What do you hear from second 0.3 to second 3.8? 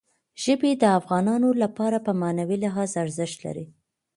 ژبې د افغانانو لپاره په معنوي لحاظ ارزښت لري.